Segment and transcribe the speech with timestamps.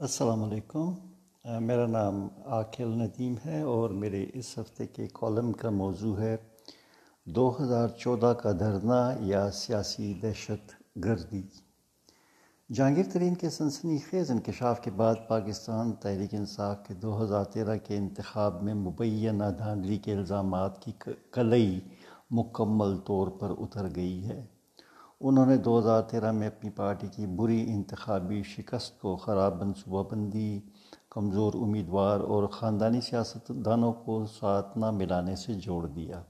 [0.00, 0.94] السلام علیکم۔
[1.60, 6.36] میرا نام عاقل ندیم ہے اور میرے اس ہفتے کے کالم کا موضوع ہے
[7.24, 10.72] دو ہزار چودہ کا دھرنا یا سیاسی دہشت
[11.04, 11.42] گردی۔
[12.74, 17.76] جہانگیر ترین کے سنسنی خیز انکشاف کے بعد پاکستان تحریک انصاف کے دو ہزار تیرہ
[17.76, 20.92] کے انتخاب میں مبینہ دھاندلی کے الزامات کی
[21.32, 21.80] کلئی
[22.30, 24.46] مکمل طور پر اتر گئی ہے۔
[25.20, 30.02] انہوں نے دو ہزار تیرہ میں اپنی پارٹی کی بری انتخابی شکست کو خراب منصوبہ
[30.10, 30.60] بندی،
[31.10, 36.22] کمزور امیدوار اور خاندانی سیاست دانوں کو ساتھ نہ ملانے سے جوڑ دیا۔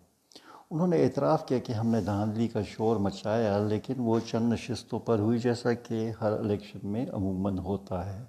[0.70, 4.98] انہوں نے اعتراف کیا کہ ہم نے دھاندلی کا شور مچایا، لیکن وہ چند نشستوں
[4.98, 8.24] پر ہوئی، جیسا کہ ہر الیکشن میں عموماً ہوتا ہے۔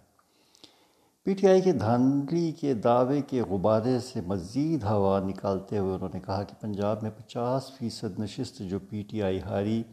[1.23, 6.09] پی ٹی آئی کے دھاندلی کے دعوے کے غبارے سے مزید ہوا نکالتے ہوئے انہوں
[6.13, 9.83] نے کہا کہ پنجاب میں پچاس فیصد نشست جو پی ٹی آئی ہاری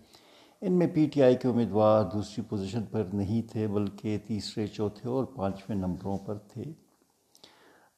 [0.62, 5.08] ان میں پی ٹی آئی کے امیدوار دوسری پوزیشن پر نہیں تھے، بلکہ تیسرے، چوتھے
[5.08, 6.62] اور پانچویں نمبروں پر تھے۔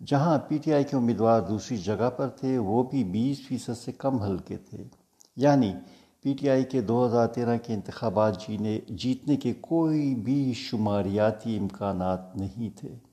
[0.07, 3.92] جہاں پی ٹی آئی کے امیدوار دوسری جگہ پر تھے، وہ بھی بیس فیصد سے
[3.92, 4.84] کم ہلکے تھے۔
[5.37, 5.73] یعنی
[6.23, 11.59] پی ٹی آئی کے دو ہزار تیرہ کے انتخابات جینے، جیتنے کے کوئی بھی شماریاتی
[11.59, 13.08] امکانات نہیں تھے۔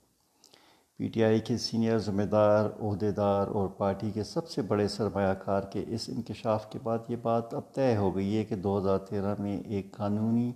[1.00, 5.34] پی ٹی آئی کے سینئر ذمہ دار عہدیدار اور پارٹی کے سب سے بڑے سرمایہ
[5.34, 8.78] کار کے اس انکشاف کے بعد یہ بات اب طے ہو گئی ہے کہ دو
[8.78, 10.52] ہزار تیرہ میں ایک قانونی،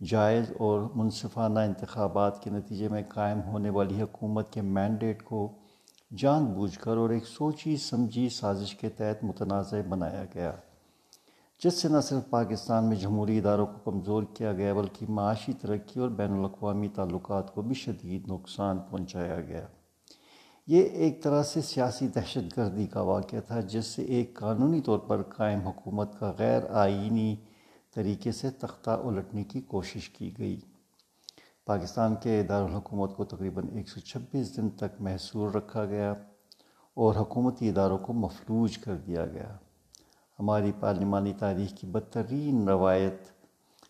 [0.00, 5.48] جائز اور منصفانہ انتخابات کے نتیجے میں قائم ہونے والی حکومت کے مینڈیٹ کو
[6.16, 10.52] جان بوجھ کر اور ایک سوچی، سمجھی سازش کے تحت متنازع بنایا گیا۔
[11.64, 16.00] جس سے نہ صرف پاکستان میں جمہوری اداروں کو کمزور کیا گیا، بلکہ معاشی ترقی
[16.00, 19.66] اور بین الاقوامی تعلقات کو بھی شدید نقصان پہنچایا گیا۔
[20.66, 24.98] یہ ایک طرح سے سیاسی دہشت گردی کا واقعہ تھا، جس سے ایک قانونی طور
[24.98, 27.36] پر قائم حکومت کا غیر آئینی
[27.94, 30.60] طریقے سے تختہ الٹنے کی کوشش کی گئی۔
[31.66, 36.12] پاکستان کے دارالحکومت کو تقریباً ایک سو چھبیس دن تک محصور رکھا گیا
[36.94, 39.56] اور حکومتی اداروں کو مفلوج کر دیا گیا۔
[40.38, 43.20] ہماری پارلیمانی تاریخ کی بدترین روایت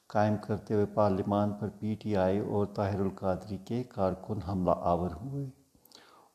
[0.07, 5.11] قائم کرتے ہوئے پارلیمان پر پی ٹی آئی اور طاہر القادری کے کارکن حملہ آور
[5.11, 5.47] ہوئے۔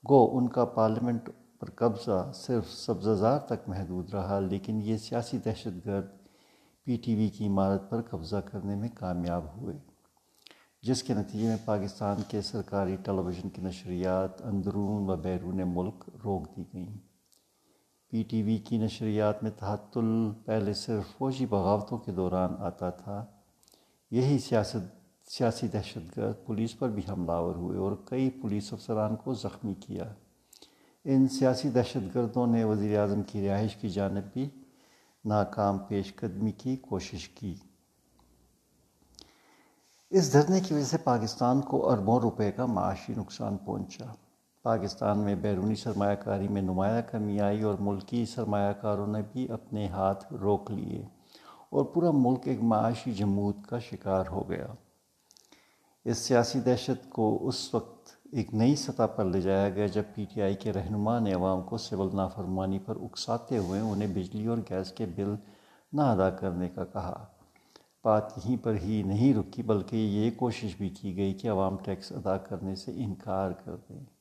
[0.09, 1.29] گو، ان کا پارلیمنٹ
[1.59, 6.07] پر قبضہ صرف سبززار تک محدود رہا، لیکن یہ سیاسی دہشت گرد
[6.83, 9.77] پی ٹی وی کی عمارت پر قبضہ کرنے میں کامیاب ہوئے،
[10.83, 16.09] جس کے نتیجے میں پاکستان کے سرکاری ٹیلی ویژن کی نشریات، اندرون و بیرون ملک
[16.23, 17.12] روک دی گئیں۔
[18.13, 23.25] پی ٹی وی کی نشریات میں تحتل پہلے صرف فوجی بغاوتوں کے دوران آتا تھا۔
[24.11, 24.81] یہی سیاست،
[25.31, 29.73] سیاسی دہشت گرد پولیس پر بھی حملہ آور ہوئے اور کئی پولیس افسران کو زخمی
[29.73, 30.03] کیا۔
[31.05, 34.49] ان سیاسی دہشت گردوں نے وزیر اعظم کی رہائش کی جانب بھی
[35.25, 37.55] ناکام پیش قدمی کی کوشش کی۔
[40.09, 44.05] اس دھرنے کی وجہ سے پاکستان کو اربوں روپے کا معاشی نقصان پہنچا۔
[44.63, 49.51] پاکستان میں بیرونی سرمایہ کاری میں نمایاں کمی آئی اور ملکی سرمایہ کاروں نے بھی
[49.51, 51.05] اپنے ہاتھ روک لیے
[51.69, 54.67] اور پورا ملک ایک معاشی جمود کا شکار ہو گیا۔
[56.05, 60.25] اس سیاسی دہشت کو اس وقت ایک نئی سطح پر لے جایا گیا جب پی
[60.25, 64.57] ٹی آئی کے رہنما نے عوام کو سول نافرمانی پر اکساتے ہوئے انہیں بجلی اور
[64.57, 65.35] گیس کے بل
[65.93, 67.25] نہ ادا کرنے کا کہا۔
[68.03, 72.11] بات یہیں پر ہی نہیں رکی بلکہ یہ کوشش بھی کی گئی کہ عوام ٹیکس
[72.11, 74.12] ادا کرنے سے انکار کر دیں۔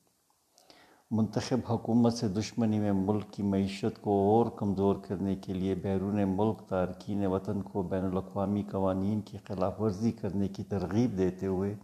[1.15, 6.21] منتخب حکومت سے دشمنی میں ملک کی معیشت کو اور کمزور کرنے کے لیے بیرون
[6.27, 11.75] ملک تارکین وطن کو بین الاقوامی قوانین کی خلاف ورزی کرنے کی ترغیب دیتے ہوئے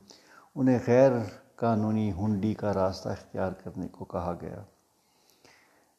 [0.55, 1.11] انہیں غیر
[1.55, 4.63] قانونی ہنڈی کا راستہ اختیار کرنے کو کہا گیا۔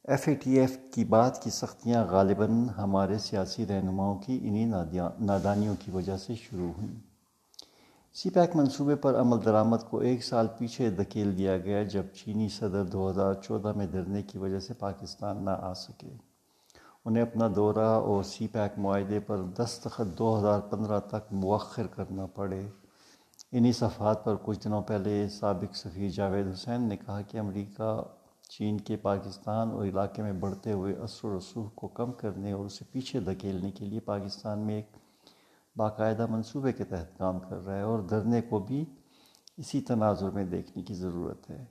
[0.05, 4.65] ایف اے ٹی ایف کی بات کی سختیاں غالباً ہمارے سیاسی رہنماؤں کی، انہی
[5.21, 7.10] نادانیوں کی وجہ سے شروع ہوئیں۔
[8.15, 12.49] سی پیک منصوبے پر عمل درآمد کو ایک سال پیچھے دھکیل دیا گیا جب چینی
[12.49, 16.09] صدر دو ہزار چودہ میں دھرنے کی وجہ سے پاکستان نہ آ سکے۔
[17.05, 22.27] انہیں اپنا دورہ اور سی پیک معاہدے پر دستخط دو ہزار پندرہ تک مؤخر کرنا
[22.27, 22.69] پڑے۔
[23.53, 28.03] انہی صفحات پر کچھ دنوں پہلے سابق سفیر جاوید حسین نے کہا کہ امریکہ،
[28.49, 32.65] چین کے پاکستان اور علاقے میں بڑھتے ہوئے اثر و رسوخ کو کم کرنے اور
[32.65, 34.97] اسے پیچھے دھکیلنے کے لیے پاکستان میں ایک
[35.81, 38.85] باقاعدہ منصوبے کے تحت کام کر رہا ہے اور دھرنے کو بھی
[39.57, 41.65] اسی تناظر میں دیکھنے کی ضرورت ہے۔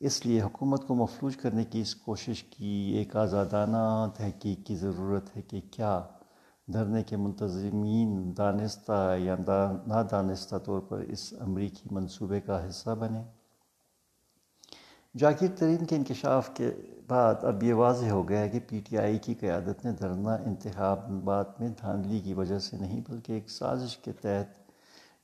[0.00, 5.36] اس لیے حکومت کو مفلوج کرنے کی اس کوشش کی ایک آزادانہ تحقیق کی ضرورت
[5.36, 6.00] ہے کہ کیا
[6.72, 9.36] دھرنے کے منتظمین دانستہ یا
[9.86, 13.22] نادانستہ طور پر اس امریکی منصوبے کا حصہ بنے
[15.14, 16.70] جاکر ترین کے انکشاف کے
[17.08, 20.34] بعد اب یہ واضح ہو گیا ہے کہ پی ٹی آئی کی قیادت نے دھرنا
[20.34, 24.70] انتخابات میں دھاندلی کی وجہ سے نہیں، بلکہ ایک سازش کے تحت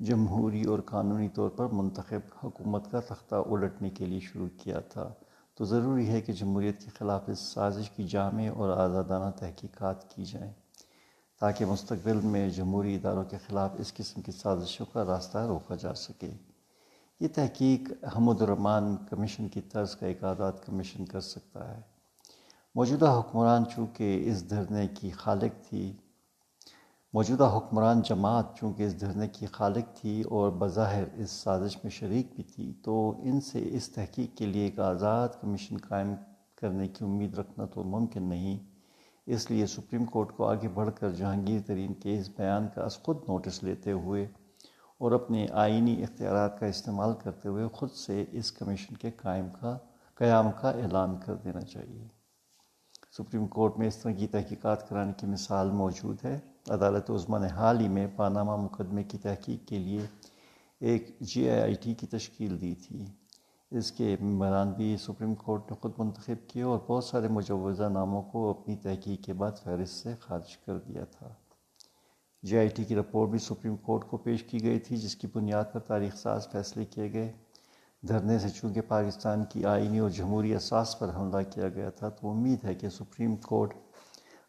[0.00, 5.12] جمہوری اور قانونی طور پر منتخب حکومت کا تختہ الٹنے کے لیے شروع کیا تھا۔
[5.54, 10.24] تو ضروری ہے کہ جمہوریت کے خلاف اس سازش کی جامع اور آزادانہ تحقیقات کی
[10.24, 10.52] جائیں،
[11.40, 15.94] تاکہ مستقبل میں جمہوری اداروں کے خلاف اس قسم کی سازشوں کا راستہ روکا جا
[15.94, 16.30] سکے۔
[17.20, 21.80] یہ تحقیق حمد الرحمان کمیشن کی طرز کا ایک آزاد کمیشن کر سکتا ہے۔
[22.74, 25.92] موجودہ حکمران چونکہ اس دھرنے کی خالق تھی،
[27.12, 32.34] موجودہ حکمران جماعت چونکہ اس دھرنے کی خالق تھی اور بظاہر اس سازش میں شریک
[32.34, 36.14] بھی تھی، تو ان سے اس تحقیق کے لیے ایک آزاد کمیشن قائم
[36.56, 38.58] کرنے کی امید رکھنا تو ممکن نہیں۔
[39.26, 42.98] اس لیے سپریم کورٹ کو آگے بڑھ کر جہانگیر ترین کے اس بیان کا از
[43.02, 44.26] خود نوٹس لیتے ہوئے
[44.98, 49.78] اور اپنے آئینی اختیارات کا استعمال کرتے ہوئے خود سے اس کمیشن کے قائم کا،
[50.14, 52.08] قیام کا اعلان کر دینا چاہیے۔
[53.16, 56.38] سپریم کورٹ میں اس طرح کی تحقیقات کرانے کی مثال موجود ہے۔
[56.68, 60.06] عدالت عظمہ نے حال ہی میں پاناما مقدمے کی تحقیق کے لیے
[60.80, 63.04] ایک جی آئی آئی ٹی کی تشکیل دی تھی۔
[63.70, 68.22] اس کے ممبران بھی سپریم کورٹ نے خود منتخب کیے اور بہت سارے مجوزہ ناموں
[68.22, 71.28] کو اپنی تحقیق کے بعد فہرست سے خارج کر دیا تھا۔
[72.44, 75.26] جی آئی ٹی کی رپورٹ بھی سپریم کورٹ کو پیش کی گئی تھی، جس کی
[75.34, 77.32] بنیاد پر تاریخ ساز فیصلے کیے گئے۔
[78.08, 82.30] دھرنے سے چونکہ پاکستان کی آئینی اور جمہوری اساس پر حملہ کیا گیا تھا، تو
[82.30, 83.74] امید ہے کہ سپریم کورٹ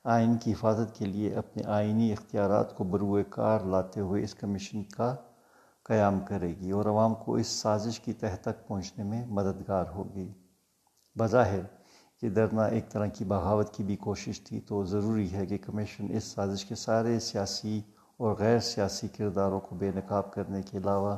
[0.03, 4.83] آئین کی حفاظت کے لیے اپنے آئینی اختیارات کو بروئے کار لاتے ہوئے اس کمیشن
[4.83, 5.15] کا
[5.85, 10.33] قیام کرے گی اور عوام کو اس سازش کی تہ تک پہنچنے میں مددگار ہوگی۔
[11.15, 11.59] بظاہر
[12.25, 16.07] یہ درنا ایک طرح کی بغاوت کی بھی کوشش تھی، تو ضروری ہے کہ کمیشن
[16.09, 17.81] اس سازش کے سارے سیاسی
[18.17, 21.17] اور غیر سیاسی کرداروں کو بے نقاب کرنے کے علاوہ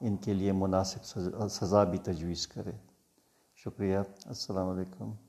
[0.00, 1.04] ان کے لیے مناسب
[1.48, 2.72] سزا بھی تجویز کرے۔
[3.64, 5.27] شکریہ، السلام علیکم۔